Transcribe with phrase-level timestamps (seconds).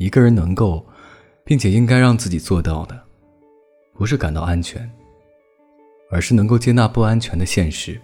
[0.00, 0.82] 一个人能够
[1.44, 2.98] 并且应该让自己做到的
[3.92, 4.90] 不是感到安全
[6.10, 8.00] 而是能够接纳不安全的现实。